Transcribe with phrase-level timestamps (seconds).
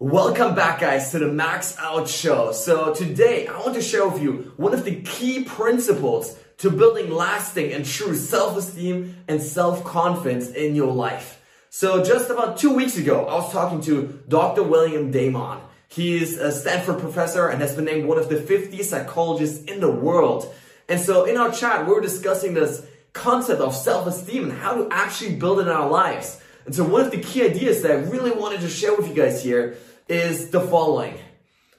[0.00, 2.52] Welcome back guys to the Max Out Show.
[2.52, 7.10] So today I want to share with you one of the key principles to building
[7.10, 11.44] lasting and true self-esteem and self-confidence in your life.
[11.68, 14.62] So just about two weeks ago, I was talking to Dr.
[14.62, 15.58] William Damon.
[15.88, 19.80] He is a Stanford professor and has been named one of the 50 psychologists in
[19.80, 20.54] the world.
[20.88, 24.88] And so in our chat, we were discussing this concept of self-esteem and how to
[24.92, 26.40] actually build it in our lives.
[26.68, 29.14] And so one of the key ideas that I really wanted to share with you
[29.14, 31.16] guys here is the following.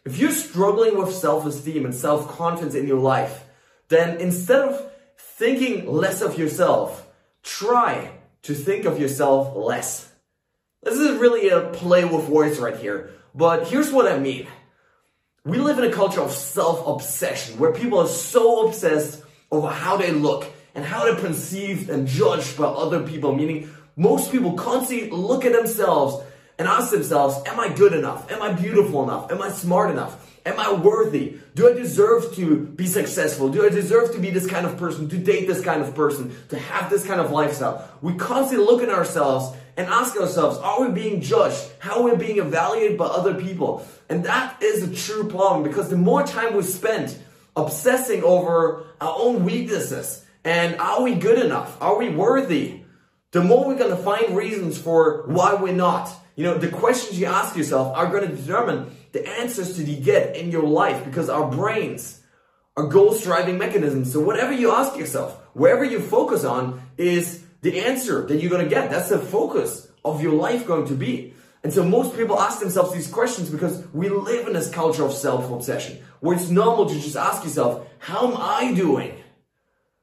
[0.04, 3.44] If you're struggling with self-esteem and self-confidence in your life,
[3.90, 7.06] then instead of thinking less of yourself,
[7.44, 8.10] try
[8.42, 10.12] to think of yourself less.
[10.82, 14.48] This is really a play with words right here, but here's what I mean.
[15.46, 20.12] We live in a culture of self-obsession where people are so obsessed over how they
[20.12, 25.44] look and how they're perceived and judged by other people, meaning most people constantly look
[25.44, 26.24] at themselves
[26.58, 28.32] and ask themselves, am I good enough?
[28.32, 29.30] Am I beautiful enough?
[29.30, 30.26] Am I smart enough?
[30.46, 31.36] Am I worthy?
[31.54, 33.50] Do I deserve to be successful?
[33.50, 36.34] Do I deserve to be this kind of person, to date this kind of person,
[36.48, 37.90] to have this kind of lifestyle?
[38.02, 41.62] We constantly look at ourselves and ask ourselves, are we being judged?
[41.80, 43.86] How are we being evaluated by other people?
[44.08, 47.18] And that is a true problem because the more time we spend
[47.58, 51.76] obsessing over our own weaknesses and are we good enough?
[51.82, 52.84] Are we worthy?
[53.32, 56.10] The more we're going to find reasons for why we're not.
[56.36, 60.00] You know, the questions you ask yourself are going to determine the answers that you
[60.00, 62.22] get in your life because our brains
[62.78, 64.12] are goal striving mechanisms.
[64.12, 68.64] So whatever you ask yourself, wherever you focus on is the answer that you're going
[68.64, 68.90] to get.
[68.90, 71.34] That's the focus of your life going to be.
[71.64, 75.12] And so most people ask themselves these questions because we live in this culture of
[75.12, 79.14] self-obsession where it's normal to just ask yourself, how am I doing?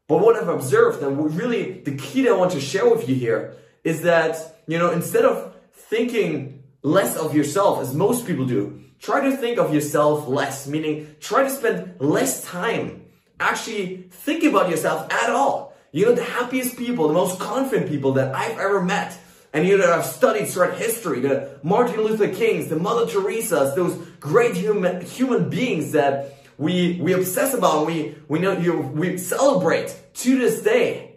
[0.09, 3.15] But what I've observed, and really the key that I want to share with you
[3.15, 8.81] here, is that, you know, instead of thinking less of yourself, as most people do,
[9.01, 13.05] try to think of yourself less, meaning try to spend less time
[13.41, 15.75] actually thinking about yourself at all.
[15.93, 19.19] You know, the happiest people, the most confident people that I've ever met,
[19.53, 23.97] and you know, I've studied throughout history, the Martin Luther Kings, the Mother Teresa's, those
[24.21, 29.95] great human, human beings that we, we obsess about, we, we know, you, we celebrate
[30.15, 31.17] to this day.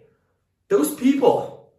[0.68, 1.72] Those people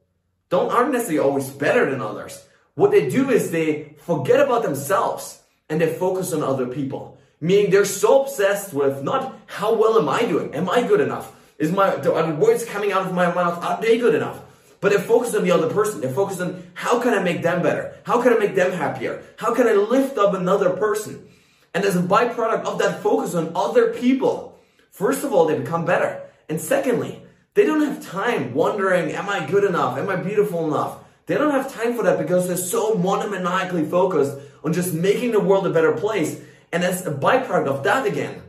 [0.49, 2.43] don't, aren't necessarily always better than others.
[2.75, 7.17] What they do is they forget about themselves and they focus on other people.
[7.39, 10.53] Meaning they're so obsessed with not how well am I doing?
[10.53, 11.35] Am I good enough?
[11.57, 14.41] Is my, are the words coming out of my mouth, are they good enough?
[14.79, 16.01] But they're focused on the other person.
[16.01, 17.95] They're focused on how can I make them better?
[18.03, 19.23] How can I make them happier?
[19.37, 21.27] How can I lift up another person?
[21.73, 24.59] And as a byproduct of that focus on other people,
[24.91, 26.21] first of all, they become better.
[26.49, 27.23] And secondly,
[27.53, 29.97] they don't have time wondering, am I good enough?
[29.97, 30.99] Am I beautiful enough?
[31.25, 35.39] They don't have time for that because they're so monomaniacally focused on just making the
[35.39, 36.41] world a better place.
[36.73, 38.41] And as a byproduct of that again,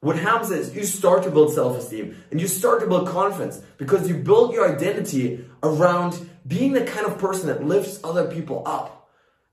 [0.00, 4.08] what happens is you start to build self-esteem and you start to build confidence because
[4.08, 8.99] you build your identity around being the kind of person that lifts other people up.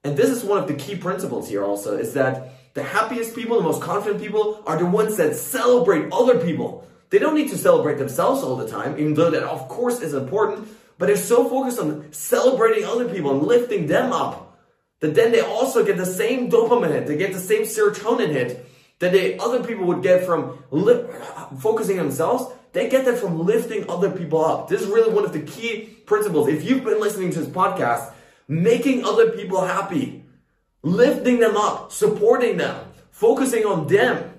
[0.07, 3.57] And this is one of the key principles here also is that the happiest people,
[3.57, 6.87] the most confident people are the ones that celebrate other people.
[7.09, 10.13] They don't need to celebrate themselves all the time, even though that of course is
[10.13, 14.57] important, but they're so focused on celebrating other people and lifting them up
[15.01, 18.65] that then they also get the same dopamine hit, they get the same serotonin hit
[18.99, 21.03] that they other people would get from li-
[21.59, 22.45] focusing on themselves.
[22.71, 24.69] They get that from lifting other people up.
[24.69, 26.47] This is really one of the key principles.
[26.47, 28.13] If you've been listening to this podcast,
[28.47, 30.23] making other people happy
[30.83, 32.79] lifting them up, supporting them,
[33.11, 34.33] focusing on them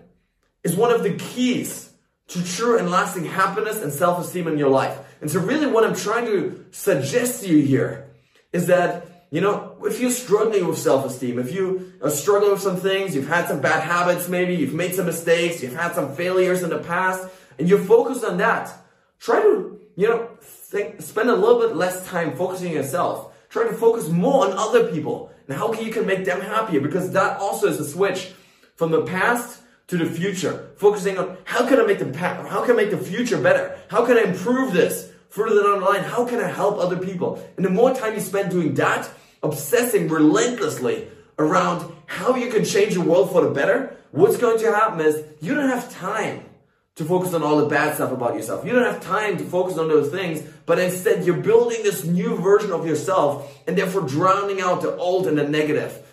[0.65, 1.93] is one of the keys
[2.29, 4.99] to true and lasting happiness and self-esteem in your life.
[5.21, 8.11] And so really what I'm trying to suggest to you here
[8.53, 12.77] is that, you know, if you're struggling with self-esteem, if you are struggling with some
[12.77, 16.63] things, you've had some bad habits maybe, you've made some mistakes, you've had some failures
[16.63, 18.73] in the past, and you're focused on that,
[19.19, 23.35] try to, you know, think, spend a little bit less time focusing on yourself.
[23.49, 26.81] Try to focus more on other people and how can you can make them happier
[26.81, 28.33] because that also is a switch
[28.77, 30.71] from the past to the future.
[30.77, 33.79] Focusing on how can I make the past, how can I make the future better?
[33.89, 36.05] How can I improve this further down the line?
[36.05, 37.43] How can I help other people?
[37.57, 39.09] And the more time you spend doing that,
[39.43, 41.09] obsessing relentlessly
[41.39, 45.25] around how you can change the world for the better, what's going to happen is
[45.41, 46.45] you don't have time
[46.99, 48.67] to focus on all the bad stuff about yourself.
[48.67, 52.37] You don't have time to focus on those things, but instead you're building this new
[52.37, 56.05] version of yourself and therefore drowning out the old and the negative.